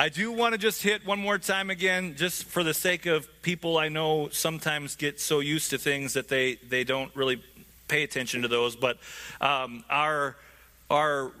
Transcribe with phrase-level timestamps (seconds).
[0.00, 3.28] I do want to just hit one more time again, just for the sake of
[3.42, 7.42] people I know sometimes get so used to things that they, they don't really
[7.86, 8.76] pay attention to those.
[8.76, 8.96] But
[9.42, 10.36] um, our,
[10.88, 11.32] our,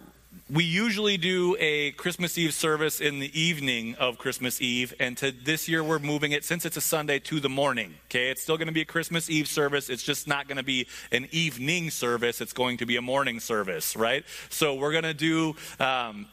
[0.50, 5.32] we usually do a Christmas Eve service in the evening of Christmas Eve, and to
[5.32, 7.94] this year we're moving it since it's a Sunday to the morning.
[8.10, 9.88] Okay, it's still going to be a Christmas Eve service.
[9.88, 12.42] It's just not going to be an evening service.
[12.42, 14.22] It's going to be a morning service, right?
[14.50, 15.56] So we're going to do.
[15.78, 16.26] Um,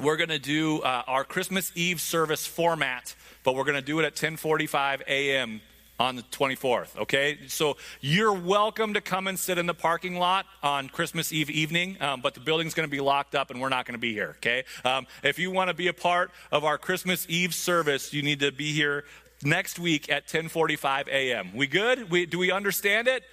[0.00, 3.14] we're going to do uh, our Christmas Eve service format,
[3.44, 5.60] but we're going to do it at 10:45 a.m.
[5.98, 6.96] on the 24th.
[6.96, 11.50] Okay, so you're welcome to come and sit in the parking lot on Christmas Eve
[11.50, 14.00] evening, um, but the building's going to be locked up and we're not going to
[14.00, 14.36] be here.
[14.38, 18.22] Okay, um, if you want to be a part of our Christmas Eve service, you
[18.22, 19.04] need to be here
[19.42, 21.54] next week at 10:45 a.m.
[21.54, 22.10] We good?
[22.10, 23.24] We, do we understand it?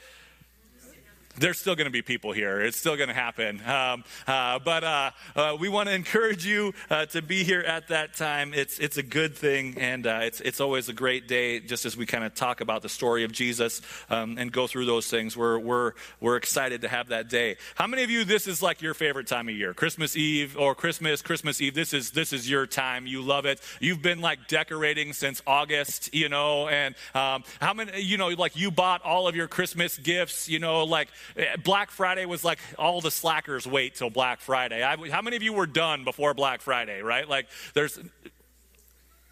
[1.40, 2.62] There's still going to be people here.
[2.62, 3.62] It's still going to happen.
[3.66, 7.90] Um, uh, but uh, uh, we want to encourage you uh, to be here at
[7.90, 8.54] that time.
[8.54, 11.96] It's, it's a good thing, and uh, it's, it's always a great day just as
[11.96, 15.38] we kind of talk about the story of Jesus um, and go through those things.
[15.38, 17.58] We're, we're, we're excited to have that day.
[17.76, 19.74] How many of you, this is like your favorite time of year?
[19.74, 21.76] Christmas Eve or Christmas, Christmas Eve.
[21.76, 23.06] This is, this is your time.
[23.06, 23.62] You love it.
[23.80, 28.56] You've been like decorating since August, you know, and um, how many, you know, like
[28.56, 32.60] you bought all of your Christmas gifts, you know, like Uh, Black Friday was like
[32.78, 34.84] all the slackers wait till Black Friday.
[34.84, 37.28] I, how many of you were done before Black Friday, right?
[37.28, 38.00] Like there's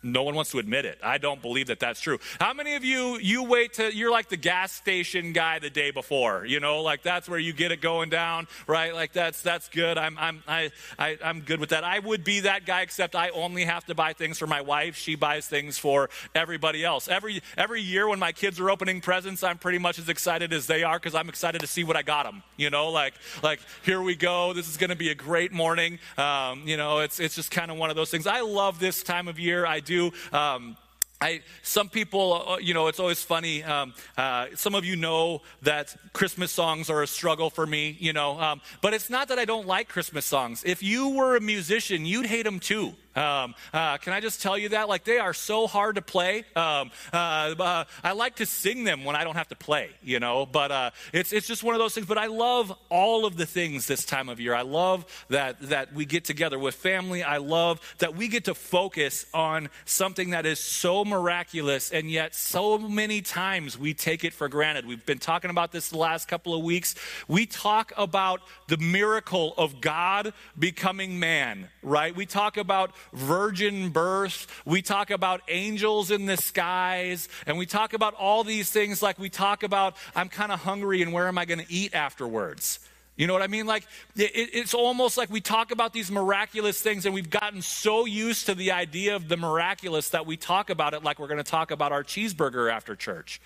[0.06, 1.00] no one wants to admit it.
[1.04, 2.20] I don't believe that that's true.
[2.40, 5.90] How many of you, you wait to, you're like the gas station guy the day
[5.90, 8.94] before, you know, like that's where you get it going down, right?
[8.94, 9.98] Like that's, that's good.
[9.98, 11.84] I'm, I'm, I, I, I'm good with that.
[11.84, 14.96] I would be that guy, except I only have to buy things for my wife.
[14.96, 17.08] She buys things for everybody else.
[17.08, 20.68] Every, every year when my kids are opening presents, I'm pretty much as excited as
[20.68, 23.60] they are because I'm excited to see what I got them, you know, like, like
[23.84, 24.54] here we go.
[24.54, 25.98] This is going to be a great morning.
[26.16, 28.28] Um, you know, it's, it's just kind of one of those things.
[28.28, 29.66] I love this time of year.
[29.66, 29.95] I do
[30.32, 30.78] Um,
[31.22, 33.64] I, some people, uh, you know, it's always funny.
[33.64, 38.14] Um, uh, some of you know that Christmas songs are a struggle for me, you
[38.14, 40.64] know, um, but it's not that I don't like Christmas songs.
[40.66, 42.94] If you were a musician, you'd hate them too.
[43.16, 44.90] Um, uh, can I just tell you that?
[44.90, 46.46] Like, they are so hard to play.
[46.56, 50.20] Um, uh, uh, I like to sing them when I don't have to play, you
[50.20, 52.08] know, but uh, it's, it's just one of those things.
[52.08, 54.54] But I love all of the things this time of year.
[54.54, 57.24] I love that, that we get together with family.
[57.24, 62.36] I love that we get to focus on something that is so miraculous, and yet
[62.36, 64.86] so many times we take it for granted.
[64.86, 66.96] We've been talking about this the last couple of weeks.
[67.28, 72.16] We talk about the miracle of God becoming man, right?
[72.16, 74.48] We talk about virgin birth.
[74.66, 77.30] We talk about angels in the skies.
[77.46, 81.02] And we talk about all these things like we talk about, I'm kind of hungry
[81.02, 82.80] and where am I going to eat afterwards?
[83.16, 83.66] You know what I mean?
[83.66, 83.84] Like,
[84.18, 88.48] it, it's almost like we talk about these miraculous things and we've gotten so used
[88.48, 91.44] to the idea of the miraculous that we talk about it like we're going to
[91.44, 93.40] talk about our cheeseburger after church.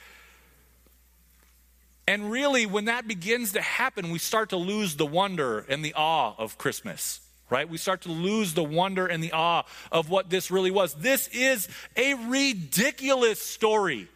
[2.07, 5.93] And really, when that begins to happen, we start to lose the wonder and the
[5.93, 7.67] awe of Christmas right?
[7.67, 10.93] We start to lose the wonder and the awe of what this really was.
[10.93, 14.07] This is a ridiculous story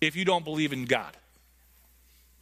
[0.00, 1.16] if you don't believe in God.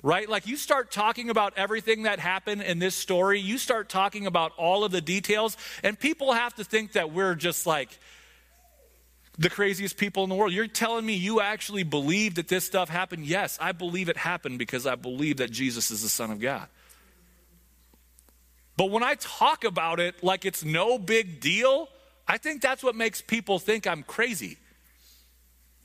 [0.01, 0.29] Right?
[0.29, 4.53] Like you start talking about everything that happened in this story, you start talking about
[4.57, 7.99] all of the details, and people have to think that we're just like
[9.39, 10.53] the craziest people in the world.
[10.53, 13.25] You're telling me you actually believe that this stuff happened?
[13.25, 16.69] Yes, I believe it happened because I believe that Jesus is the Son of God.
[18.79, 21.89] But when I talk about it like it's no big deal,
[22.29, 24.57] I think that's what makes people think I'm crazy.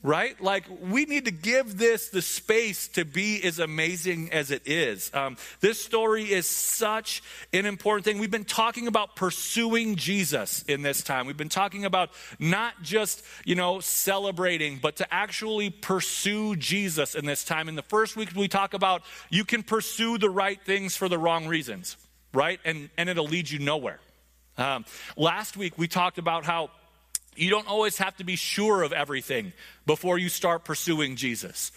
[0.00, 0.40] Right?
[0.40, 5.10] Like, we need to give this the space to be as amazing as it is.
[5.12, 7.22] Um, this story is such
[7.54, 8.18] an important thing.
[8.18, 11.26] We've been talking about pursuing Jesus in this time.
[11.26, 17.24] We've been talking about not just, you know, celebrating, but to actually pursue Jesus in
[17.24, 17.68] this time.
[17.68, 21.18] In the first week, we talk about you can pursue the right things for the
[21.18, 21.96] wrong reasons
[22.34, 22.60] right?
[22.64, 24.00] And, and it'll lead you nowhere.
[24.58, 24.84] Um,
[25.16, 26.70] last week, we talked about how
[27.36, 29.52] you don't always have to be sure of everything
[29.86, 31.72] before you start pursuing Jesus.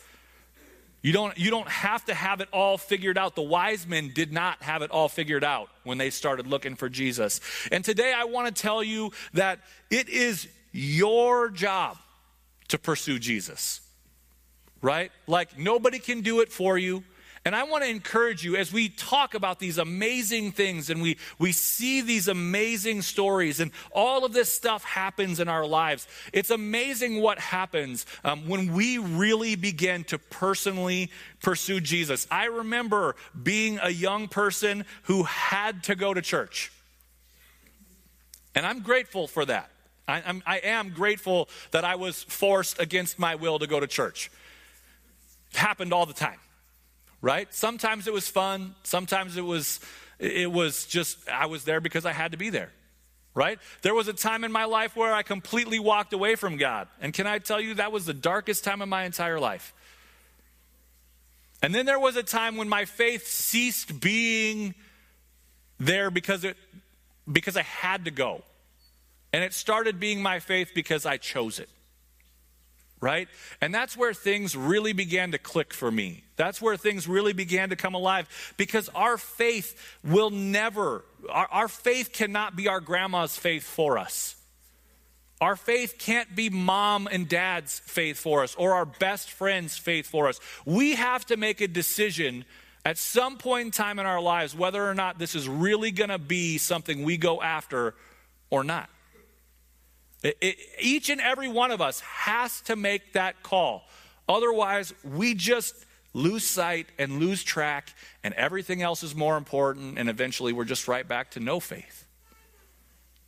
[1.02, 3.36] You don't, you don't have to have it all figured out.
[3.36, 6.90] The wise men did not have it all figured out when they started looking for
[6.90, 7.40] Jesus.
[7.72, 9.60] And today I want to tell you that
[9.90, 11.98] it is your job
[12.70, 13.82] to pursue Jesus,
[14.82, 15.12] right?
[15.28, 17.04] Like nobody can do it for you.
[17.48, 21.18] And I want to encourage you as we talk about these amazing things and we,
[21.40, 26.10] we see these amazing stories and all of this stuff happens in our lives.
[26.34, 31.10] It's amazing what happens um, when we really begin to personally
[31.42, 32.28] pursue Jesus.
[32.30, 36.70] I remember being a young person who had to go to church.
[38.56, 39.72] And I'm grateful for that.
[40.06, 43.88] I, I'm, I am grateful that I was forced against my will to go to
[43.88, 44.30] church.
[45.52, 46.40] It happened all the time,
[47.22, 47.54] right?
[47.54, 48.76] Sometimes it was fun.
[48.84, 49.80] Sometimes it was,
[50.20, 52.72] it was just, I was there because I had to be there,
[53.34, 53.60] right?
[53.82, 56.88] There was a time in my life where I completely walked away from God.
[57.02, 59.74] And can I tell you, that was the darkest time of my entire life.
[61.62, 64.76] And then there was a time when my faith ceased being
[65.80, 66.58] there because it
[67.32, 68.42] because I had to go.
[69.34, 71.70] And it started being my faith because I chose it.
[73.00, 73.28] Right?
[73.62, 76.24] And that's where things really began to click for me.
[76.36, 81.68] That's where things really began to come alive because our faith will never, our, our
[81.68, 84.36] faith cannot be our grandma's faith for us.
[85.40, 90.08] Our faith can't be mom and dad's faith for us or our best friend's faith
[90.08, 90.40] for us.
[90.66, 92.46] We have to make a decision
[92.84, 96.10] at some point in time in our lives whether or not this is really going
[96.10, 97.94] to be something we go after
[98.50, 98.90] or not.
[100.24, 103.88] It, it, each and every one of us has to make that call.
[104.28, 105.76] Otherwise, we just
[106.14, 107.94] lose sight and lose track,
[108.24, 112.06] and everything else is more important, and eventually we're just right back to no faith.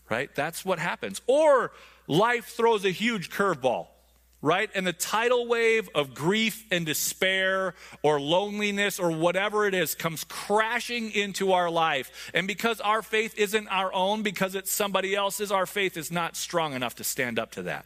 [0.09, 0.33] Right?
[0.33, 1.21] That's what happens.
[1.27, 1.71] Or
[2.07, 3.87] life throws a huge curveball
[4.41, 4.69] right?
[4.73, 10.23] And the tidal wave of grief and despair or loneliness or whatever it is comes
[10.23, 12.31] crashing into our life.
[12.33, 16.35] And because our faith isn't our own, because it's somebody else's, our faith is not
[16.37, 17.85] strong enough to stand up to that.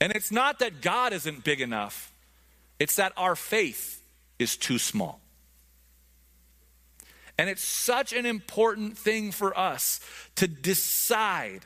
[0.00, 2.12] And it's not that God isn't big enough,
[2.80, 4.02] it's that our faith
[4.40, 5.20] is too small.
[7.38, 10.00] And it's such an important thing for us
[10.36, 11.60] to decide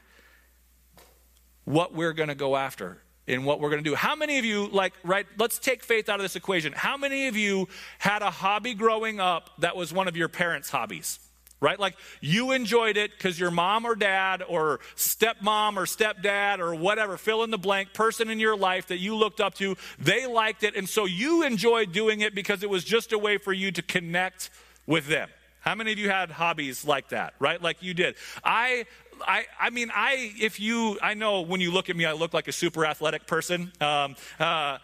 [1.67, 2.97] what we're going to go after
[3.27, 3.95] in what we're going to do.
[3.95, 6.73] How many of you, like, right, let's take faith out of this equation.
[6.73, 7.69] How many of you
[7.99, 11.19] had a hobby growing up that was one of your parents' hobbies?
[11.59, 11.81] Right?
[11.81, 17.17] Like you enjoyed it because your mom or dad or stepmom or stepdad or whatever,
[17.17, 20.65] fill in the blank person in your life that you looked up to, they liked
[20.65, 20.77] it.
[20.77, 23.81] And so you enjoyed doing it because it was just a way for you to
[23.81, 24.51] connect
[24.87, 25.31] with them.
[25.61, 27.61] How many of you had hobbies like that, right?
[27.61, 28.15] Like you did.
[28.45, 28.85] I
[29.27, 32.35] I, I mean, I, if you, I know when you look at me, I look
[32.35, 33.73] like a super athletic person.
[33.81, 34.79] Um, uh,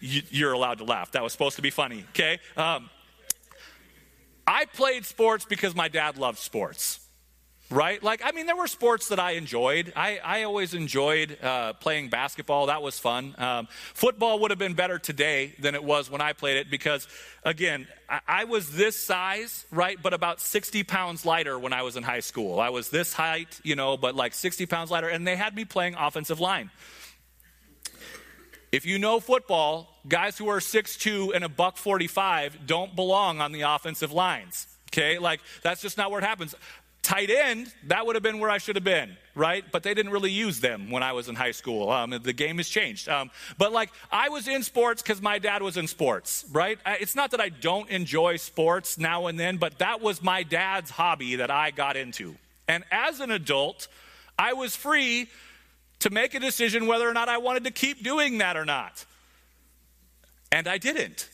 [0.00, 1.12] you, are allowed to laugh.
[1.12, 2.38] That was supposed to be funny, okay?
[2.56, 2.90] Um,
[4.46, 7.00] I played sports because my dad loved sports
[7.70, 8.02] right?
[8.02, 9.92] Like, I mean, there were sports that I enjoyed.
[9.94, 12.66] I, I always enjoyed uh, playing basketball.
[12.66, 13.34] That was fun.
[13.38, 17.06] Um, football would have been better today than it was when I played it because,
[17.44, 19.96] again, I, I, was this size, right?
[20.02, 22.58] But about 60 pounds lighter when I was in high school.
[22.58, 25.08] I was this height, you know, but like 60 pounds lighter.
[25.08, 26.70] And they had me playing offensive line.
[28.72, 33.52] If you know football, guys who are 6'2 and a buck 45 don't belong on
[33.52, 34.66] the offensive lines.
[34.92, 36.56] Okay, like that's just not where it happens
[37.02, 39.64] tight end, that would have been where I should have been, right?
[39.70, 41.90] But they didn't really use them when I was in high school.
[41.90, 43.08] Um, the game has changed.
[43.08, 46.78] Um, but like, I was in sports because my dad was in sports, right?
[46.86, 50.90] It's not that I don't enjoy sports now and then, but that was my dad's
[50.90, 52.36] hobby that I got into.
[52.68, 53.88] And as an adult,
[54.38, 55.28] I was free
[56.00, 59.04] to make a decision whether or not I wanted to keep doing that or not.
[60.52, 61.28] And I didn't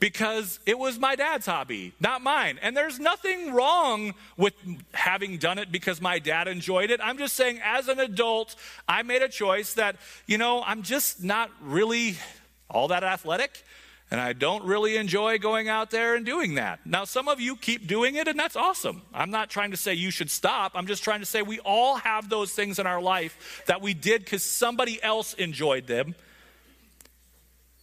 [0.00, 2.58] because it was my dad's hobby, not mine.
[2.62, 4.54] And there's nothing wrong with
[4.92, 7.00] having done it because my dad enjoyed it.
[7.02, 8.56] I'm just saying, as an adult,
[8.88, 9.96] I made a choice that,
[10.26, 12.16] you know, I'm just not really
[12.68, 13.62] all that athletic.
[14.08, 16.78] And I don't really enjoy going out there and doing that.
[16.86, 19.02] Now, some of you keep doing it, and that's awesome.
[19.12, 20.72] I'm not trying to say you should stop.
[20.76, 23.94] I'm just trying to say we all have those things in our life that we
[23.94, 26.14] did because somebody else enjoyed them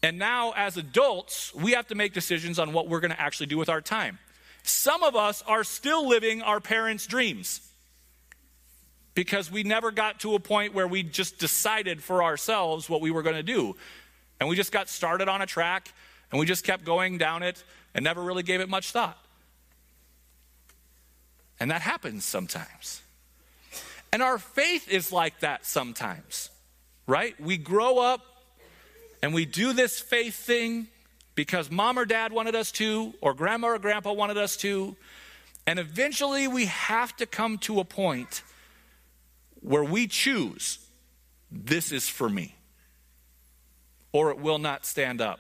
[0.04, 3.46] and now, as adults, we have to make decisions on what we're going to actually
[3.46, 4.20] do with our time.
[4.62, 7.62] Some of us are still living our parents' dreams
[9.14, 13.12] because we never got to a point where we just decided for ourselves what we
[13.12, 13.78] were going to do.
[14.42, 15.94] And we just got started on a track
[16.32, 19.18] and we just kept going down it and never really gave it much thought.
[21.62, 23.02] And that happens sometimes.
[24.12, 26.50] And our faith is like that sometimes,
[27.08, 27.40] right?
[27.40, 28.26] We grow up
[29.24, 30.88] and we do this faith thing
[31.34, 34.98] because mom or dad wanted us to, or grandma or grandpa wanted us to.
[35.66, 38.44] And eventually we have to come to a point
[39.62, 40.78] where we choose
[41.50, 42.54] this is for me,
[44.12, 45.40] or it will not stand up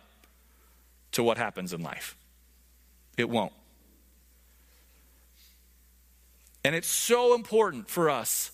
[1.12, 2.16] to what happens in life.
[3.18, 3.52] It won't.
[6.64, 8.52] And it's so important for us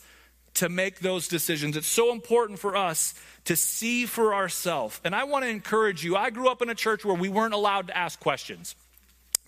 [0.56, 1.78] to make those decisions.
[1.78, 3.14] It's so important for us
[3.46, 5.00] to see for ourselves.
[5.04, 6.16] And I want to encourage you.
[6.16, 8.76] I grew up in a church where we weren't allowed to ask questions.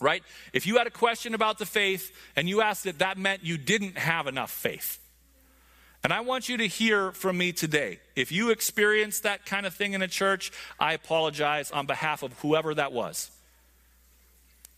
[0.02, 0.24] right?
[0.52, 3.58] If you had a question about the faith and you asked it, that meant you
[3.58, 4.98] didn't have enough faith.
[6.04, 8.00] And I want you to hear from me today.
[8.16, 12.34] If you experienced that kind of thing in a church, I apologize on behalf of
[12.40, 13.30] whoever that was.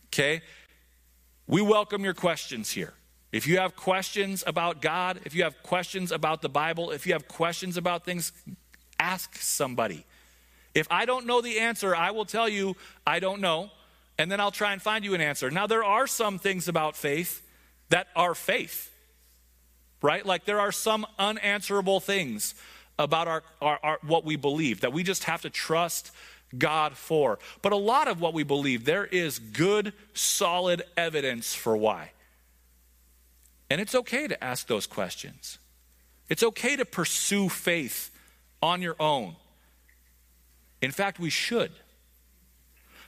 [0.08, 0.42] Okay?
[1.46, 2.92] We welcome your questions here.
[3.34, 7.12] If you have questions about God, if you have questions about the Bible, if you
[7.12, 8.32] have questions about things,
[8.98, 10.06] ask somebody.
[10.74, 12.76] If I don't know the answer, I will tell you
[13.06, 13.70] I don't know,
[14.18, 15.50] and then I'll try and find you an answer.
[15.50, 17.42] Now, there are some things about faith
[17.90, 18.92] that are faith
[20.04, 20.26] right?
[20.26, 22.54] Like there are some unanswerable things
[22.98, 26.10] about our, our, our, what we believe that we just have to trust
[26.56, 27.38] God for.
[27.62, 32.10] But a lot of what we believe, there is good, solid evidence for why.
[33.70, 35.58] And it's okay to ask those questions.
[36.28, 38.10] It's okay to pursue faith
[38.62, 39.36] on your own.
[40.80, 41.72] In fact, we should.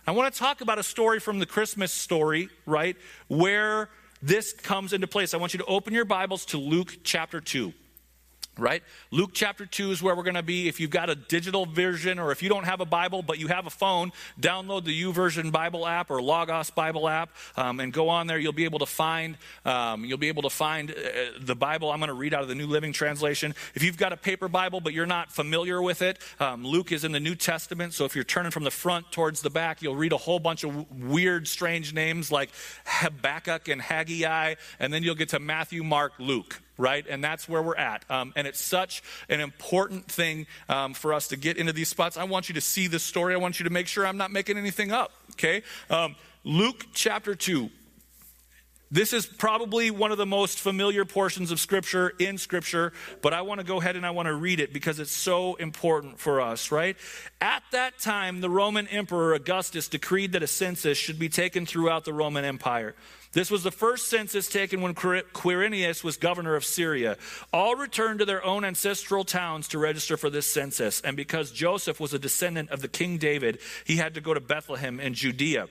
[0.07, 2.97] I want to talk about a story from the Christmas story, right?
[3.29, 3.91] Where
[4.23, 5.35] this comes into place.
[5.35, 7.73] I want you to open your Bibles to Luke chapter 2
[8.59, 8.83] right?
[9.11, 10.69] Luke chapter 2 is where we're going to be.
[10.69, 13.49] If you've got a digital version or if you don't have a Bible but you
[13.49, 18.09] have a phone, download the YouVersion Bible app or Logos Bible app um, and go
[18.09, 18.39] on there.
[18.39, 20.95] You'll be able to find um, you'll be able to find uh,
[21.41, 21.91] the Bible.
[21.91, 23.55] I'm going to read out of the New Living Translation.
[23.75, 27.05] If you've got a paper Bible but you're not familiar with it, um, Luke is
[27.05, 27.93] in the New Testament.
[27.95, 30.65] So if you're turning from the front towards the back, you'll read a whole bunch
[30.65, 32.51] of weird, strange names like
[32.87, 37.04] Habakkuk and Haggai, and then you'll get to Matthew, Mark, Luke right?
[37.09, 38.04] And that's where we're at.
[38.11, 42.16] Um, and it's such an important thing um, for us to get into these spots.
[42.16, 43.35] I want you to see this story.
[43.35, 45.62] I want you to make sure I'm not making anything up, okay?
[45.90, 47.71] Um, Luke chapter 2.
[48.88, 53.42] This is probably one of the most familiar portions of Scripture in Scripture, but I
[53.42, 56.40] want to go ahead and I want to read it because it's so important for
[56.40, 56.97] us, right?
[57.40, 62.04] At that time, the Roman Emperor Augustus decreed that a census should be taken throughout
[62.04, 62.95] the Roman Empire.
[63.37, 67.19] This was the first census taken when Quirinius was governor of Syria.
[67.52, 72.00] All returned to their own ancestral towns to register for this census, and because Joseph
[72.00, 75.69] was a descendant of the King David, he had to go to Bethlehem in Judea,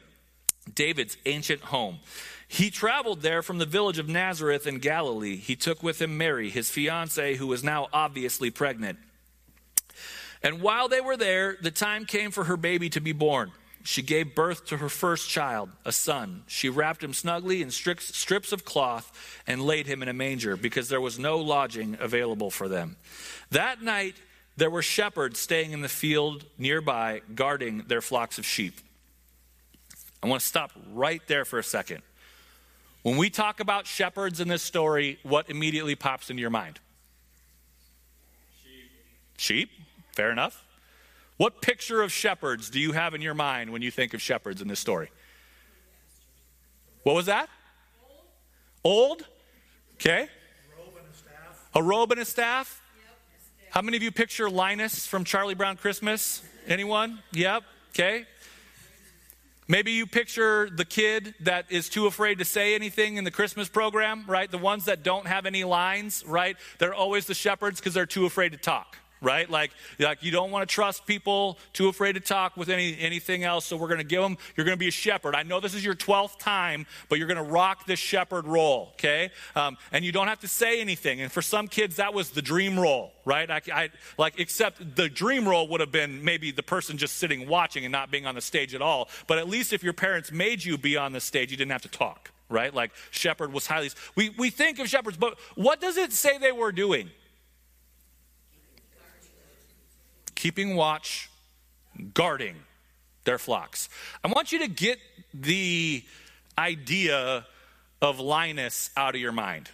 [0.75, 1.98] David's ancient home.
[2.48, 5.36] He traveled there from the village of Nazareth in Galilee.
[5.36, 9.00] He took with him Mary, his fiancee, who was now obviously pregnant.
[10.43, 13.53] And while they were there, the time came for her baby to be born.
[13.88, 16.42] She gave birth to her first child, a son.
[16.48, 19.12] She wrapped him snugly in strips of cloth
[19.46, 22.98] and laid him in a manger because there was no lodging available for them.
[23.51, 24.15] That night,
[24.58, 28.80] there were shepherds staying in the field nearby, guarding their flocks of sheep.
[30.24, 32.01] I want to stop right there for a second.
[33.04, 36.80] When we talk about shepherds in this story, what immediately pops into your mind?
[38.63, 38.89] Sheep.
[39.38, 39.70] Sheep?
[40.13, 40.64] Fair enough.
[41.38, 44.62] What picture of shepherds do you have in your mind when you think of shepherds
[44.62, 45.12] in this story?
[47.04, 47.50] What was that?
[48.84, 49.25] Old?
[49.96, 50.30] Okay.
[51.74, 52.82] A robe and a staff?
[53.70, 56.42] How many of you picture Linus from Charlie Brown Christmas?
[56.68, 57.22] Anyone?
[57.34, 57.63] Yep.
[57.89, 58.25] Okay.
[59.68, 63.68] Maybe you picture the kid that is too afraid to say anything in the Christmas
[63.68, 64.50] program, right?
[64.50, 66.56] The ones that don't have any lines, right?
[66.77, 69.50] They're always the shepherds because they're too afraid to talk right?
[69.50, 73.44] Like, like you don't want to trust people, too afraid to talk with any, anything
[73.44, 73.65] else.
[73.65, 75.36] So we're going to give them, you're going to be a shepherd.
[75.36, 78.89] I know this is your 12th time, but you're going to rock this shepherd role,
[78.94, 79.32] okay?
[79.55, 81.22] Um, and you don't have to say anything.
[81.22, 83.50] And for some kids, that was the dream role, right?
[83.50, 83.89] I, I,
[84.20, 87.91] like, except the dream role would have been maybe the person just sitting watching and
[87.91, 89.10] not being on the stage at all.
[89.25, 91.82] But at least if your parents made you be on the stage, you didn't have
[91.82, 92.74] to talk, right?
[92.74, 96.51] Like shepherd was highly, we, we think of shepherds, but what does it say they
[96.51, 97.10] were doing?
[100.46, 101.28] Keeping watch,
[102.14, 102.56] guarding
[103.24, 103.90] their flocks.
[104.24, 105.00] I want you to get
[105.34, 106.04] the
[106.56, 107.48] idea
[108.00, 109.72] of Linus out of your mind.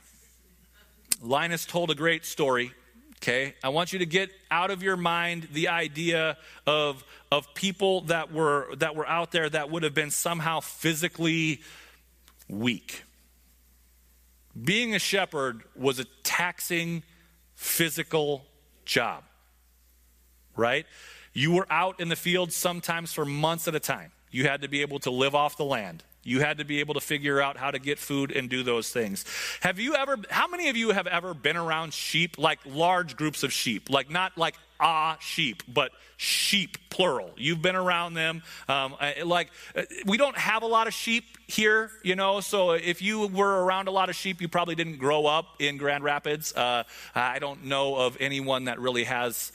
[1.21, 2.71] Linus told a great story.
[3.17, 8.03] Okay, I want you to get out of your mind the idea of, of people
[8.03, 11.59] that were, that were out there that would have been somehow physically
[12.47, 13.03] weak.
[14.57, 17.03] Being a shepherd was a taxing
[17.55, 18.45] physical
[18.85, 19.25] job
[20.55, 20.85] right?
[21.33, 24.11] You were out in the field sometimes for months at a time.
[24.31, 26.03] You had to be able to live off the land.
[26.23, 28.91] You had to be able to figure out how to get food and do those
[28.91, 29.25] things.
[29.61, 33.41] Have you ever, how many of you have ever been around sheep, like large groups
[33.43, 33.89] of sheep?
[33.89, 37.31] Like not like ah sheep, but sheep, plural.
[37.37, 38.43] You've been around them.
[38.67, 43.01] Um, like, uh, we don't have a lot of sheep here, you know, so if
[43.01, 46.53] you were around a lot of sheep, you probably didn't grow up in Grand Rapids.
[46.53, 46.83] Uh,
[47.15, 49.51] I don't know of anyone that really has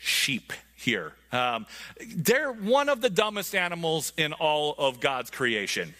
[0.00, 1.12] sheep here.
[1.32, 1.66] Um,
[2.14, 5.94] they're one of the dumbest animals in all of God's creation.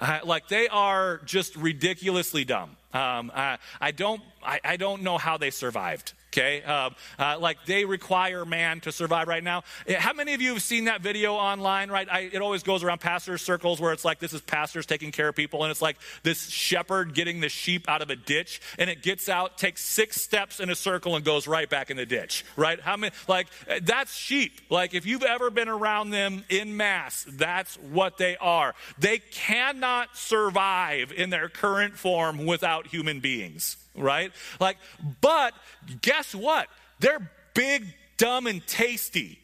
[0.00, 2.76] Uh, like they are just ridiculously dumb.
[2.92, 6.62] Um, I, I, don't, I, I don't know how they survived okay?
[6.62, 9.64] Uh, uh, like they require man to survive right now.
[9.86, 12.08] Eh, how many of you have seen that video online, right?
[12.10, 15.28] I, it always goes around pastors' circles where it's like this is pastors taking care
[15.28, 18.88] of people, and it's like this shepherd getting the sheep out of a ditch, and
[18.88, 22.06] it gets out, takes six steps in a circle, and goes right back in the
[22.06, 22.80] ditch, right?
[22.80, 24.60] How many, like, eh, that's sheep.
[24.70, 28.74] Like, if you've ever been around them in mass, that's what they are.
[28.98, 34.32] They cannot survive in their current form without human beings right?
[34.58, 34.78] Like,
[35.20, 35.54] but
[36.02, 36.68] guess what?
[36.98, 39.38] They're big, dumb, and tasty.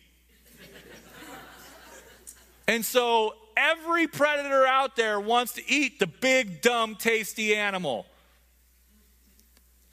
[2.69, 8.07] and so every predator out there wants to eat the big, dumb, tasty animal.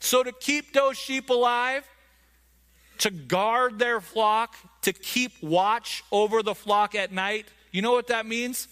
[0.00, 1.88] So to keep those sheep alive,
[2.98, 8.08] to guard their flock, to keep watch over the flock at night, you know what
[8.08, 8.68] that means?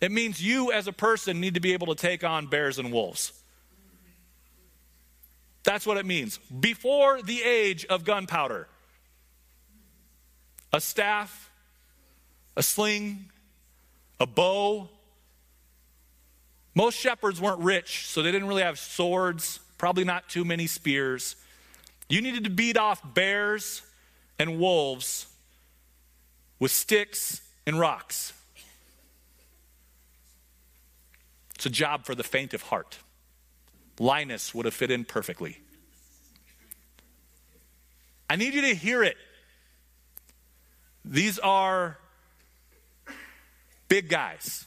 [0.00, 2.92] It means you as a person need to be able to take on bears and
[2.92, 3.32] wolves.
[5.62, 6.38] That's what it means.
[6.38, 8.68] Before the age of gunpowder,
[10.72, 11.50] a staff,
[12.56, 13.30] a sling,
[14.18, 14.88] a bow.
[16.74, 21.36] Most shepherds weren't rich, so they didn't really have swords, probably not too many spears.
[22.08, 23.82] You needed to beat off bears
[24.38, 25.26] and wolves
[26.58, 28.32] with sticks and rocks.
[31.54, 32.98] It's a job for the faint of heart.
[34.00, 35.58] Linus would have fit in perfectly.
[38.30, 39.18] I need you to hear it.
[41.04, 41.98] These are
[43.88, 44.64] big guys.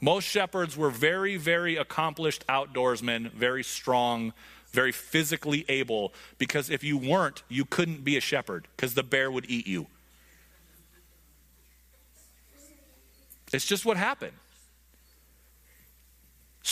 [0.00, 4.32] Most shepherds were very, very accomplished outdoorsmen, very strong,
[4.72, 9.30] very physically able, because if you weren't, you couldn't be a shepherd, because the bear
[9.30, 9.86] would eat you.
[13.52, 14.32] It's just what happened.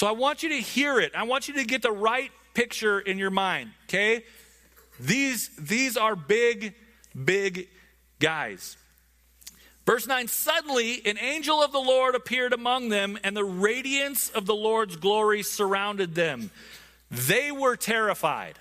[0.02, 1.12] So I want you to hear it.
[1.14, 4.24] I want you to get the right picture in your mind, okay?
[4.98, 6.74] These, these are big,
[7.24, 7.68] big
[8.18, 8.76] guys.
[9.86, 14.44] Verse 9 Suddenly, an angel of the Lord appeared among them, and the radiance of
[14.44, 16.50] the Lord's glory surrounded them.
[17.08, 18.58] They were terrified.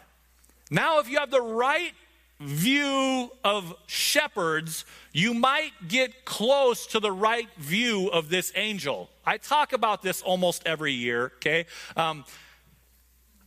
[0.69, 1.93] Now, if you have the right
[2.41, 9.09] view of shepherds, you might get close to the right view of this angel.
[9.25, 11.65] I talk about this almost every year, okay?
[11.95, 12.25] Um,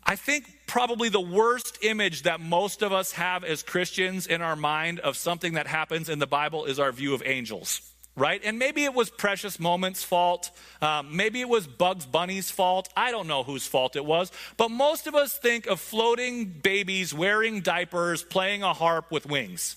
[0.05, 4.57] I think probably the worst image that most of us have as Christians in our
[4.57, 8.41] mind of something that happens in the Bible is our view of angels right?
[8.45, 10.51] And maybe it was Precious Moments' fault.
[10.81, 12.89] Um, maybe it was Bugs Bunny's fault.
[12.97, 14.31] I don't know whose fault it was.
[14.57, 19.77] But most of us think of floating babies wearing diapers, playing a harp with wings.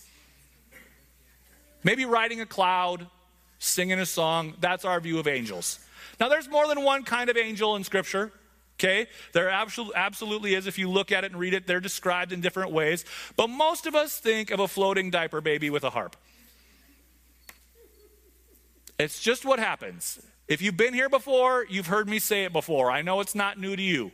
[1.84, 3.08] Maybe riding a cloud,
[3.60, 4.54] singing a song.
[4.60, 5.80] That's our view of angels.
[6.19, 8.32] Now, there's more than one kind of angel in Scripture.
[8.80, 9.08] Okay?
[9.34, 10.67] There absolutely is.
[10.67, 13.06] If you look at it and read it, they're described in different ways.
[13.36, 16.15] But most of us think of a floating diaper baby with a harp.
[18.99, 20.19] It's just what happens.
[20.47, 22.89] If you've been here before, you've heard me say it before.
[22.89, 24.12] I know it's not new to you.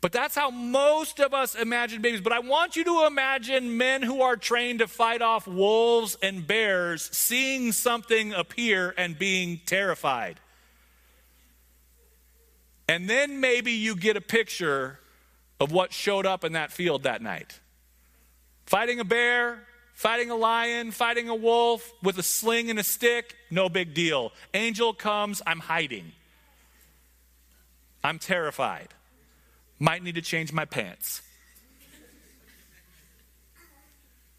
[0.00, 2.20] But that's how most of us imagine babies.
[2.20, 6.46] But I want you to imagine men who are trained to fight off wolves and
[6.46, 10.38] bears seeing something appear and being terrified.
[12.88, 15.00] And then maybe you get a picture
[15.60, 17.58] of what showed up in that field that night.
[18.66, 19.66] Fighting a bear,
[19.98, 24.30] Fighting a lion, fighting a wolf with a sling and a stick, no big deal.
[24.54, 26.12] Angel comes, I'm hiding.
[28.04, 28.94] I'm terrified.
[29.80, 31.20] Might need to change my pants.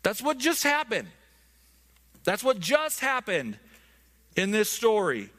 [0.02, 1.10] That's what just happened.
[2.24, 3.58] That's what just happened
[4.38, 5.30] in this story.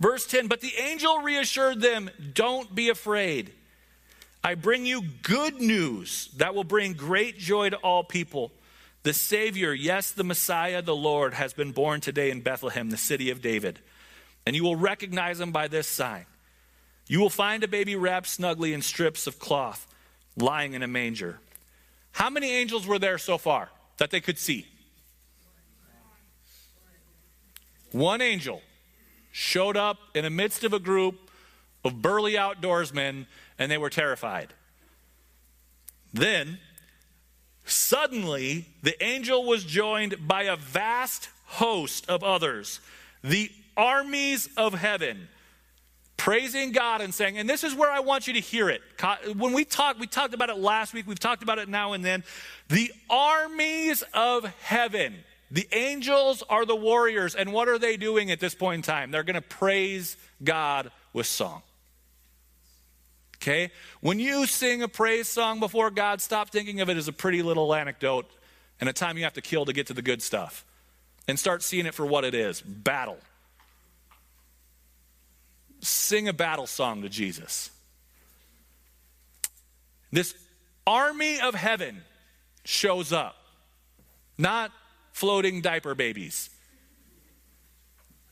[0.00, 3.52] Verse 10 But the angel reassured them, Don't be afraid.
[4.42, 8.50] I bring you good news that will bring great joy to all people.
[9.04, 13.28] The Savior, yes, the Messiah, the Lord, has been born today in Bethlehem, the city
[13.28, 13.78] of David.
[14.46, 16.24] And you will recognize him by this sign.
[17.06, 19.86] You will find a baby wrapped snugly in strips of cloth,
[20.38, 21.38] lying in a manger.
[22.12, 24.66] How many angels were there so far that they could see?
[27.92, 28.62] One angel
[29.32, 31.30] showed up in the midst of a group
[31.84, 33.26] of burly outdoorsmen,
[33.58, 34.54] and they were terrified.
[36.14, 36.58] Then
[37.64, 42.80] Suddenly, the angel was joined by a vast host of others,
[43.22, 45.28] the armies of heaven,
[46.16, 48.82] praising God and saying, and this is where I want you to hear it.
[49.36, 52.04] When we talked, we talked about it last week, we've talked about it now and
[52.04, 52.24] then.
[52.68, 55.16] The armies of heaven.
[55.50, 59.10] The angels are the warriors, and what are they doing at this point in time?
[59.10, 61.62] They're going to praise God with song.
[63.44, 63.70] Okay?
[64.00, 67.42] When you sing a praise song before God, stop thinking of it as a pretty
[67.42, 68.30] little anecdote
[68.80, 70.64] and a time you have to kill to get to the good stuff.
[71.28, 73.18] And start seeing it for what it is battle.
[75.80, 77.70] Sing a battle song to Jesus.
[80.10, 80.34] This
[80.86, 82.02] army of heaven
[82.64, 83.36] shows up,
[84.38, 84.72] not
[85.12, 86.48] floating diaper babies.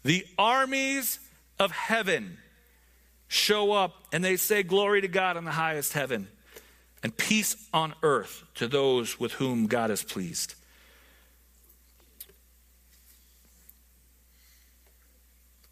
[0.05, 1.18] The armies
[1.59, 2.38] of heaven
[3.33, 6.29] show up and they say, Glory to God in the highest heaven,
[7.03, 10.55] and peace on earth to those with whom God is pleased.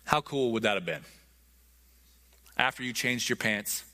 [0.05, 1.03] How cool would that have been?
[2.57, 3.85] After you changed your pants,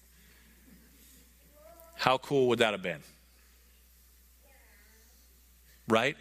[1.97, 3.03] how cool would that have been?
[5.89, 6.17] Right?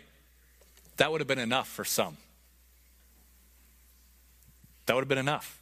[0.97, 2.17] That would have been enough for some.
[4.87, 5.59] That would have been enough.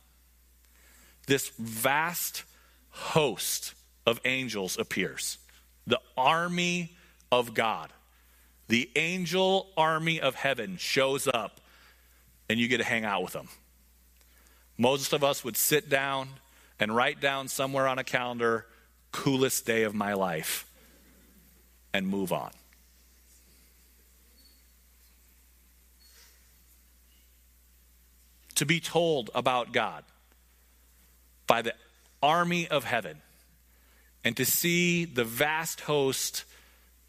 [1.28, 2.44] This vast
[2.90, 3.74] host
[4.06, 5.38] of angels appears
[5.86, 6.96] the army
[7.32, 7.92] of God.
[8.70, 11.60] The angel army of heaven shows up,
[12.50, 13.50] and you get to hang out with them.
[14.78, 16.30] Most of us would sit down
[16.80, 18.66] and write down somewhere on a calendar,
[19.12, 20.66] coolest day of my life,
[21.94, 22.52] and move on.
[28.56, 30.04] To be told about God
[31.48, 31.74] by the
[32.22, 33.22] army of heaven
[34.24, 36.46] and to see the vast host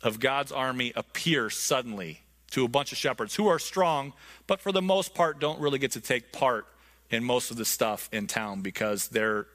[0.02, 2.20] of God's army appear suddenly
[2.50, 4.12] to a bunch of shepherds who are strong,
[4.46, 6.66] but for the most part don't really get to take part
[7.10, 9.46] in most of the stuff in town because they're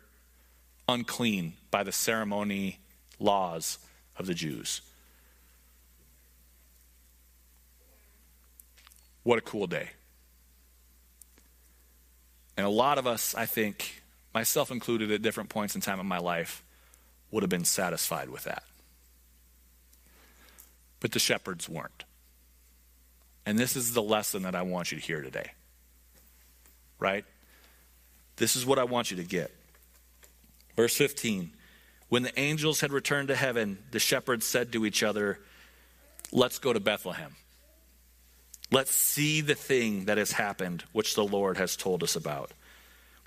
[0.88, 2.80] unclean by the ceremony
[3.20, 3.78] laws
[4.18, 4.82] of the Jews.
[9.24, 9.90] What a cool day.
[12.58, 14.02] And a lot of us, I think,
[14.40, 16.64] myself included at different points in time in my life,
[17.30, 18.64] would have been satisfied with that.
[21.02, 22.06] But the shepherds weren't.
[23.46, 25.52] And this is the lesson that I want you to hear today.
[27.00, 27.26] Right?
[28.38, 29.54] This is what I want you to get.
[30.78, 31.52] Verse 15
[32.08, 35.38] When the angels had returned to heaven, the shepherds said to each other,
[36.32, 37.36] Let's go to Bethlehem.
[38.72, 42.54] Let's see the thing that has happened, which the Lord has told us about.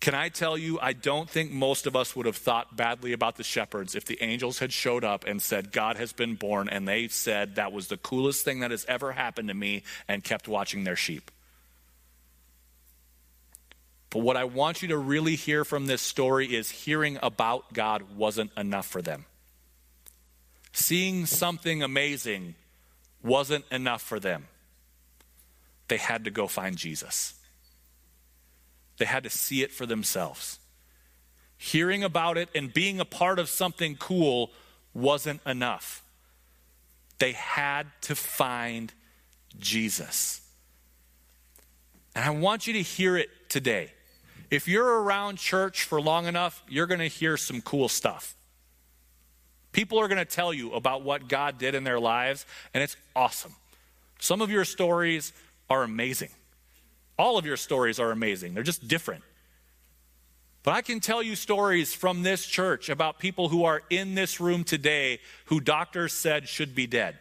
[0.00, 3.36] Can I tell you, I don't think most of us would have thought badly about
[3.36, 6.86] the shepherds if the angels had showed up and said, God has been born, and
[6.86, 10.46] they said that was the coolest thing that has ever happened to me, and kept
[10.46, 11.32] watching their sheep.
[14.10, 18.16] But what I want you to really hear from this story is hearing about God
[18.16, 19.24] wasn't enough for them.
[20.72, 22.54] Seeing something amazing
[23.22, 24.46] wasn't enough for them.
[25.88, 27.34] They had to go find Jesus.
[28.98, 30.58] They had to see it for themselves.
[31.56, 34.50] Hearing about it and being a part of something cool
[34.94, 36.04] wasn't enough.
[37.18, 38.92] They had to find
[39.58, 40.40] Jesus.
[42.14, 43.92] And I want you to hear it today.
[44.50, 48.34] If you're around church for long enough, you're going to hear some cool stuff.
[49.72, 52.96] People are going to tell you about what God did in their lives, and it's
[53.14, 53.54] awesome.
[54.18, 55.32] Some of your stories
[55.68, 56.30] are amazing.
[57.18, 59.24] All of your stories are amazing, they're just different.
[60.62, 64.40] But I can tell you stories from this church about people who are in this
[64.40, 67.16] room today who doctors said should be dead.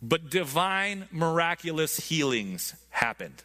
[0.00, 3.44] But divine, miraculous healings happened.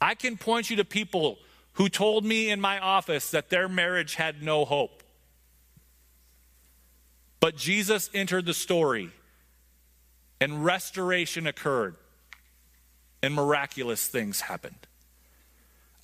[0.00, 1.38] I can point you to people
[1.72, 5.02] who told me in my office that their marriage had no hope.
[7.40, 9.10] But Jesus entered the story,
[10.40, 11.96] and restoration occurred
[13.22, 14.86] and miraculous things happened.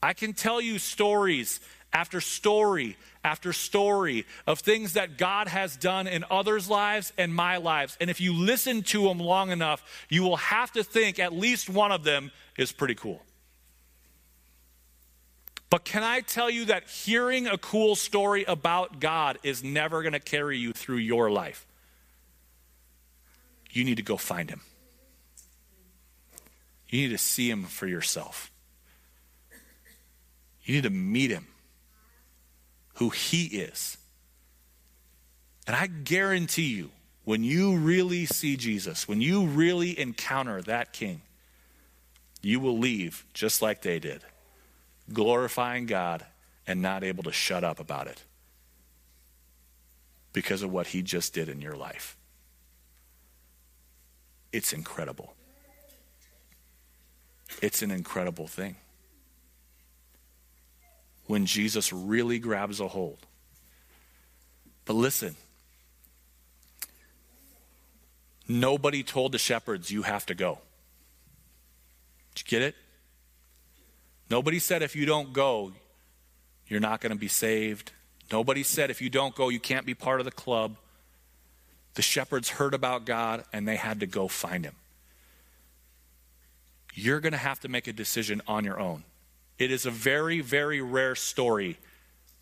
[0.02, 1.60] I can tell you stories
[1.92, 7.56] after story after story of things that God has done in others' lives and my
[7.56, 7.96] lives.
[8.00, 11.70] And if you listen to them long enough, you will have to think at least
[11.70, 13.22] one of them is pretty cool.
[15.70, 20.12] But can I tell you that hearing a cool story about God is never going
[20.12, 21.66] to carry you through your life?
[23.70, 24.60] You need to go find him.
[26.94, 28.52] You need to see him for yourself.
[30.62, 31.48] You need to meet him,
[32.94, 33.98] who he is.
[35.66, 36.92] And I guarantee you,
[37.24, 41.22] when you really see Jesus, when you really encounter that king,
[42.42, 44.22] you will leave just like they did,
[45.12, 46.24] glorifying God
[46.64, 48.22] and not able to shut up about it
[50.32, 52.16] because of what he just did in your life.
[54.52, 55.34] It's incredible.
[57.62, 58.76] It's an incredible thing.
[61.26, 63.18] When Jesus really grabs a hold.
[64.84, 65.36] But listen,
[68.46, 70.58] nobody told the shepherds, you have to go.
[72.34, 72.74] Did you get it?
[74.30, 75.72] Nobody said if you don't go,
[76.66, 77.92] you're not going to be saved.
[78.32, 80.76] Nobody said if you don't go, you can't be part of the club.
[81.94, 84.74] The shepherds heard about God and they had to go find him.
[86.94, 89.04] You're going to have to make a decision on your own.
[89.58, 91.78] It is a very, very rare story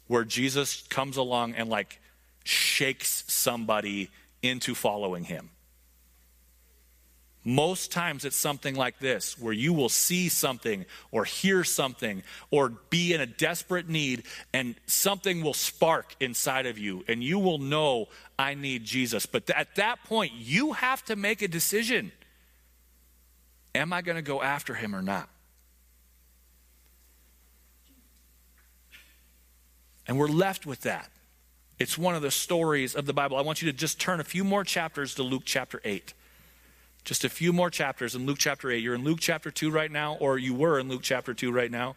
[0.07, 2.01] where Jesus comes along and like
[2.45, 4.11] shakes somebody
[4.43, 5.51] into following him.
[7.45, 12.69] Most times it's something like this where you will see something or hear something or
[12.69, 17.59] be in a desperate need and something will spark inside of you and you will
[17.59, 18.07] know,
[18.39, 19.27] I need Jesus.
[19.27, 22.13] But at that point, you have to make a decision.
[23.75, 25.29] Am I going to go after him or not?
[30.07, 31.11] And we're left with that.
[31.79, 33.37] It's one of the stories of the Bible.
[33.37, 36.13] I want you to just turn a few more chapters to Luke chapter 8.
[37.05, 38.83] Just a few more chapters in Luke chapter 8.
[38.83, 41.71] You're in Luke chapter 2 right now, or you were in Luke chapter 2 right
[41.71, 41.97] now.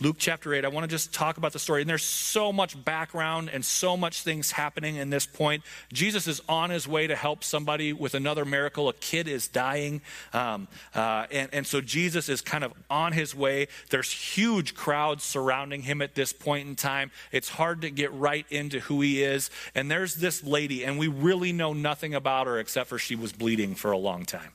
[0.00, 1.80] Luke chapter 8, I want to just talk about the story.
[1.80, 5.64] And there's so much background and so much things happening in this point.
[5.92, 8.88] Jesus is on his way to help somebody with another miracle.
[8.88, 10.00] A kid is dying.
[10.32, 13.66] Um, uh, and, and so Jesus is kind of on his way.
[13.90, 17.10] There's huge crowds surrounding him at this point in time.
[17.32, 19.50] It's hard to get right into who he is.
[19.74, 23.32] And there's this lady, and we really know nothing about her except for she was
[23.32, 24.52] bleeding for a long time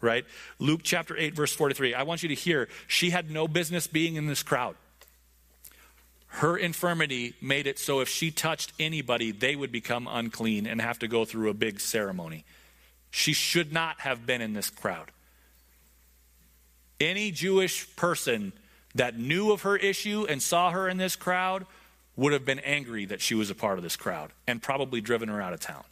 [0.00, 0.24] right?
[0.58, 1.94] Luke chapter 8, verse 43.
[1.94, 4.76] I want you to hear, she had no business being in this crowd.
[6.26, 10.98] Her infirmity made it so if she touched anybody, they would become unclean and have
[11.00, 12.44] to go through a big ceremony.
[13.10, 15.10] She should not have been in this crowd.
[17.00, 18.52] Any Jewish person
[18.94, 21.66] that knew of her issue and saw her in this crowd
[22.16, 25.28] would have been angry that she was a part of this crowd and probably driven
[25.28, 25.84] her out of town.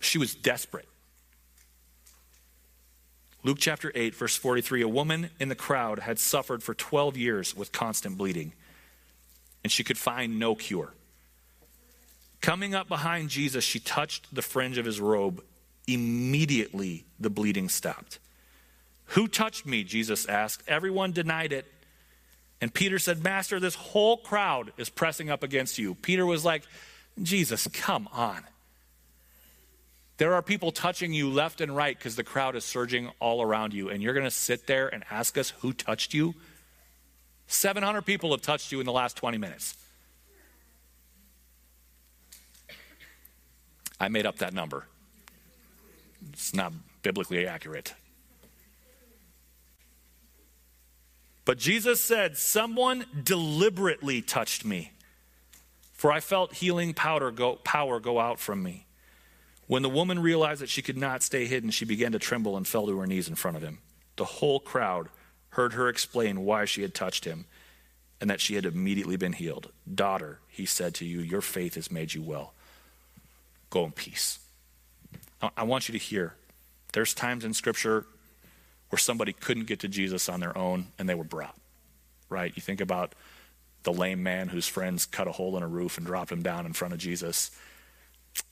[0.00, 0.88] She was desperate.
[3.48, 7.56] Luke chapter 8, verse 43 A woman in the crowd had suffered for 12 years
[7.56, 8.52] with constant bleeding,
[9.64, 10.92] and she could find no cure.
[12.42, 15.42] Coming up behind Jesus, she touched the fringe of his robe.
[15.86, 18.18] Immediately, the bleeding stopped.
[19.06, 19.82] Who touched me?
[19.82, 20.62] Jesus asked.
[20.68, 21.64] Everyone denied it.
[22.60, 25.94] And Peter said, Master, this whole crowd is pressing up against you.
[25.94, 26.64] Peter was like,
[27.22, 28.44] Jesus, come on.
[30.18, 33.72] There are people touching you left and right because the crowd is surging all around
[33.72, 36.34] you, and you're going to sit there and ask us who touched you?
[37.46, 39.76] 700 people have touched you in the last 20 minutes.
[44.00, 44.86] I made up that number.
[46.32, 47.94] It's not biblically accurate.
[51.44, 54.92] But Jesus said, Someone deliberately touched me,
[55.92, 58.87] for I felt healing powder go, power go out from me.
[59.68, 62.66] When the woman realized that she could not stay hidden, she began to tremble and
[62.66, 63.78] fell to her knees in front of him.
[64.16, 65.10] The whole crowd
[65.50, 67.44] heard her explain why she had touched him
[68.20, 69.70] and that she had immediately been healed.
[69.94, 72.54] Daughter, he said to you, your faith has made you well.
[73.70, 74.38] Go in peace.
[75.56, 76.34] I want you to hear
[76.94, 78.06] there's times in Scripture
[78.88, 81.54] where somebody couldn't get to Jesus on their own and they were brought,
[82.30, 82.52] right?
[82.56, 83.14] You think about
[83.82, 86.64] the lame man whose friends cut a hole in a roof and dropped him down
[86.64, 87.50] in front of Jesus.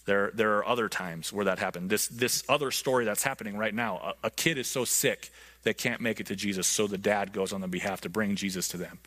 [0.05, 1.91] There, there are other times where that happened.
[1.91, 5.31] This, this other story that's happening right now a, a kid is so sick
[5.63, 8.37] they can't make it to Jesus, so the dad goes on their behalf to bring
[8.37, 9.01] Jesus to them.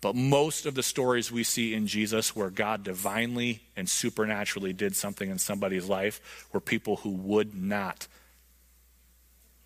[0.00, 4.94] But most of the stories we see in Jesus where God divinely and supernaturally did
[4.94, 8.06] something in somebody's life were people who would not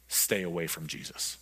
[0.09, 1.37] stay away from Jesus.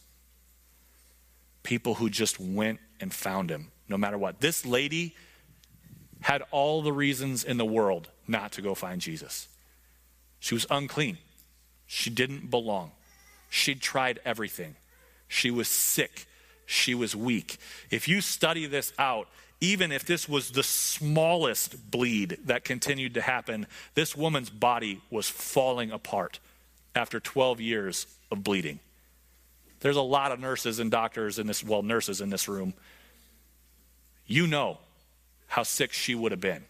[1.62, 4.40] People who just went and found him no matter what.
[4.40, 5.14] This lady
[6.22, 9.48] had all the reasons in the world not to go find Jesus.
[10.40, 11.18] She was unclean.
[11.86, 12.92] She didn't belong.
[13.50, 14.76] She'd tried everything.
[15.28, 16.26] She was sick.
[16.66, 17.58] She was weak.
[17.90, 19.28] If you study this out,
[19.60, 25.28] even if this was the smallest bleed that continued to happen, this woman's body was
[25.28, 26.40] falling apart.
[26.94, 28.78] after 12 years of bleeding.
[29.80, 32.74] There's a lot of nurses and doctors in this, well, nurses in this room.
[34.26, 34.78] You know
[35.52, 36.64] how sick she would have been.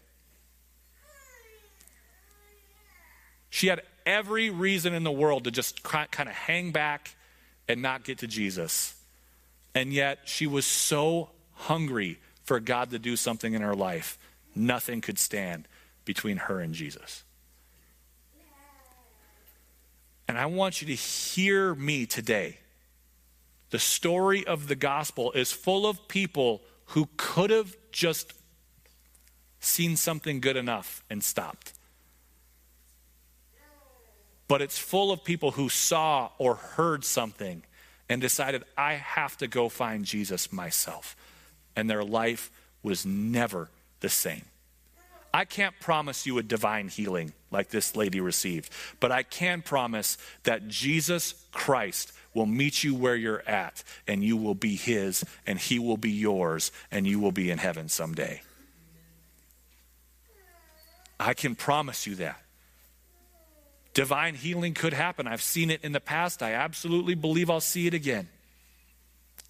[3.49, 7.15] She had every reason in the world to just kind of hang back
[7.69, 8.93] and not get to Jesus.
[9.73, 14.17] And yet she was so hungry for God to do something in her life,
[14.53, 15.65] nothing could stand
[16.03, 17.23] between her and Jesus.
[20.27, 22.57] And I want you to hear me today.
[23.69, 28.33] The story of the gospel is full of people who could have just
[29.63, 31.73] seen something good enough and stopped.
[34.47, 37.63] But it's full of people who saw or heard something
[38.09, 41.15] and decided, I have to go find Jesus myself.
[41.75, 42.51] And their life
[42.83, 43.69] was never
[44.01, 44.43] the same.
[45.33, 50.17] I can't promise you a divine healing like this lady received, but I can promise
[50.43, 55.57] that Jesus Christ will meet you where you're at, and you will be his, and
[55.57, 58.41] he will be yours, and you will be in heaven someday.
[61.23, 62.41] I can promise you that.
[63.93, 65.25] Divine healing could happen.
[65.25, 66.43] I've seen it in the past.
[66.43, 68.27] I absolutely believe I'll see it again.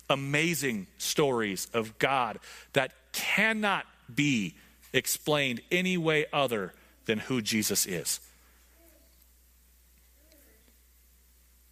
[0.07, 2.39] Amazing stories of God
[2.73, 4.53] that cannot be
[4.91, 6.73] explained any way other
[7.05, 8.19] than who Jesus is.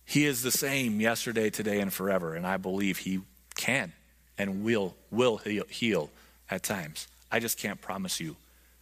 [0.06, 3.22] He is the same yesterday, today, and forever, and I believe He
[3.56, 3.94] can
[4.38, 6.10] and will will heal
[6.50, 7.08] at times.
[7.32, 8.36] I just can't promise you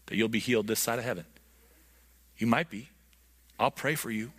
[0.10, 1.24] that you'll be healed this side of heaven.
[2.38, 2.90] You might be.
[3.60, 4.32] I'll pray for you.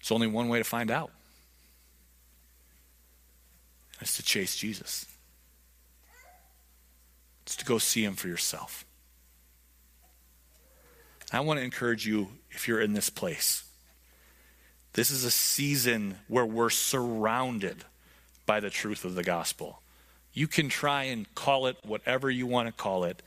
[0.00, 1.10] It's only one way to find out.
[4.00, 5.06] It's to chase Jesus.
[7.44, 8.84] It's to go see him for yourself.
[11.32, 13.64] I want to encourage you if you're in this place.
[14.92, 17.84] This is a season where we're surrounded
[18.44, 19.81] by the truth of the gospel.
[20.32, 23.22] You can try and call it whatever you want to call it.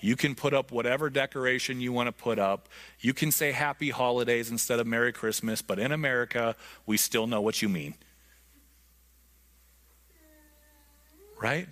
[0.00, 2.68] You can put up whatever decoration you want to put up.
[3.00, 6.54] You can say happy holidays instead of Merry Christmas, but in America,
[6.86, 7.94] we still know what you mean.
[11.40, 11.68] Right?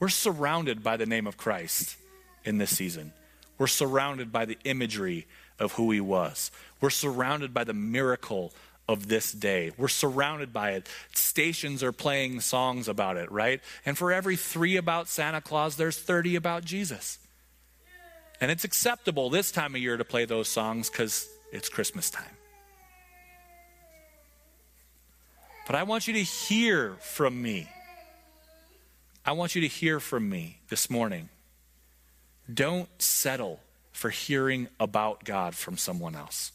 [0.00, 1.96] We're surrounded by the name of Christ
[2.44, 3.12] in this season.
[3.58, 5.26] We're surrounded by the imagery
[5.60, 6.50] of who he was.
[6.80, 8.52] We're surrounded by the miracle
[8.88, 9.72] of this day.
[9.76, 10.88] We're surrounded by it.
[11.14, 13.60] Stations are playing songs about it, right?
[13.86, 17.18] And for every three about Santa Claus, there's 30 about Jesus.
[18.40, 22.24] And it's acceptable this time of year to play those songs because it's Christmas time.
[25.66, 27.68] But I want you to hear from me.
[29.24, 31.28] I want you to hear from me this morning.
[32.52, 33.60] Don't settle
[33.92, 36.50] for hearing about God from someone else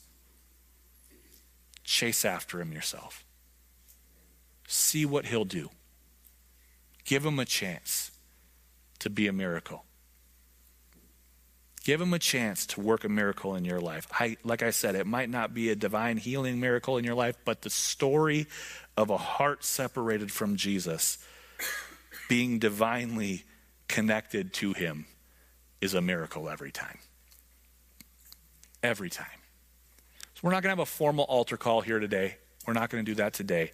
[1.87, 3.25] chase after him yourself.
[4.67, 5.69] See what he'll do.
[7.05, 8.11] Give him a chance
[8.99, 9.85] to be a miracle.
[11.85, 14.05] Give him a chance to work a miracle in your life.
[14.11, 17.37] I, like I said, it might not be a divine healing miracle in your life,
[17.45, 18.47] but the story
[18.97, 21.17] of a heart separated from Jesus
[22.27, 23.45] being divinely
[23.87, 25.05] connected to him
[25.79, 26.99] is a miracle every time.
[28.83, 29.46] Every time.
[30.37, 32.37] So we're not going to have a formal altar call here today.
[32.67, 33.71] We're not going to do that today.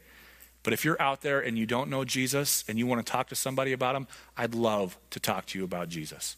[0.64, 3.28] But if you're out there and you don't know Jesus and you want to talk
[3.28, 6.38] to somebody about him, I'd love to talk to you about Jesus.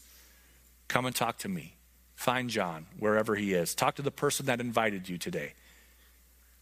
[0.88, 1.76] Come and talk to me.
[2.16, 3.72] Find John wherever he is.
[3.72, 5.52] Talk to the person that invited you today.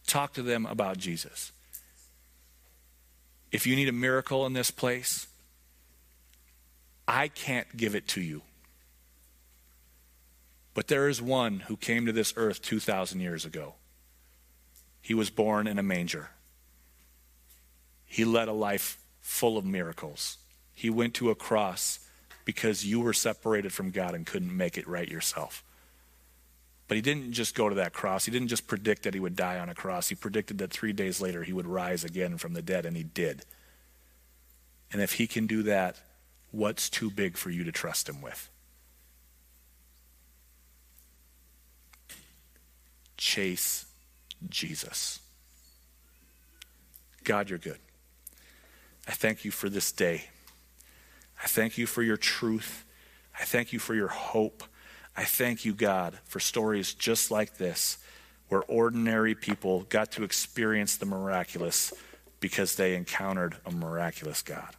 [0.05, 1.51] Talk to them about Jesus.
[3.51, 5.25] If you need a miracle in this place,
[7.07, 8.43] I can't give it to you.
[10.75, 13.73] But there is one who came to this earth 2,000 years ago.
[15.01, 16.29] He was born in a manger.
[18.05, 20.37] He led a life full of miracles.
[20.73, 21.99] He went to a cross
[22.43, 25.63] because you were separated from God and couldn't make it right yourself.
[26.87, 28.25] But he didn't just go to that cross.
[28.25, 30.09] He didn't just predict that he would die on a cross.
[30.09, 33.03] He predicted that three days later he would rise again from the dead, and he
[33.03, 33.45] did.
[34.91, 35.99] And if he can do that,
[36.51, 38.49] what's too big for you to trust him with?
[43.17, 43.85] Chase
[44.49, 45.19] Jesus.
[47.23, 47.79] God, you're good.
[49.07, 50.25] I thank you for this day.
[51.41, 52.85] I thank you for your truth.
[53.39, 54.63] I thank you for your hope.
[55.17, 57.97] I thank you, God, for stories just like this,
[58.49, 61.93] where ordinary people got to experience the miraculous
[62.39, 64.75] because they encountered a miraculous God.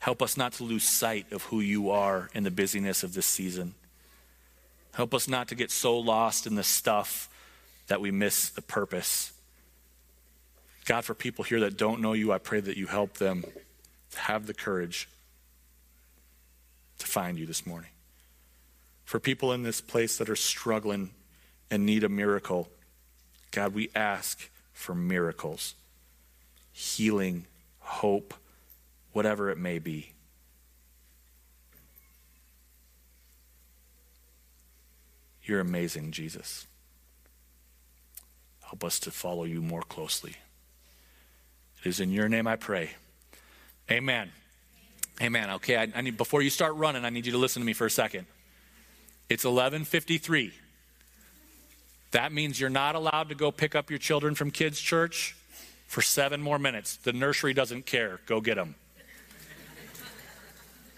[0.00, 3.26] Help us not to lose sight of who you are in the busyness of this
[3.26, 3.74] season.
[4.94, 7.28] Help us not to get so lost in the stuff
[7.88, 9.32] that we miss the purpose.
[10.86, 13.44] God, for people here that don't know you, I pray that you help them
[14.14, 15.08] have the courage
[16.98, 17.90] to find you this morning.
[19.04, 21.10] For people in this place that are struggling
[21.70, 22.68] and need a miracle,
[23.50, 25.74] God, we ask for miracles,
[26.72, 27.46] healing,
[27.80, 28.32] hope,
[29.12, 30.13] whatever it may be.
[35.44, 36.66] You're amazing, Jesus.
[38.62, 40.36] Help us to follow you more closely.
[41.84, 42.90] It is in your name I pray.
[43.90, 44.30] Amen.
[45.20, 45.50] Amen.
[45.50, 47.74] Okay, I, I need, before you start running, I need you to listen to me
[47.74, 48.26] for a second.
[49.28, 50.52] It's 11:53.
[52.10, 55.36] That means you're not allowed to go pick up your children from kids' church
[55.86, 56.96] for seven more minutes.
[56.96, 58.20] The nursery doesn't care.
[58.26, 58.76] Go get them.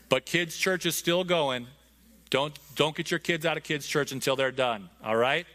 [0.09, 1.66] but kids' church is still going.
[2.31, 5.47] Don't, don't get your kids out of kids' church until they're done, all right?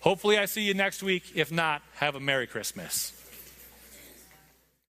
[0.00, 1.32] Hopefully, I see you next week.
[1.34, 3.12] If not, have a Merry Christmas.